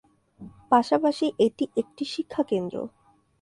[0.71, 2.75] পাশাপাশি এটি একটি শিক্ষাকেন্দ্র।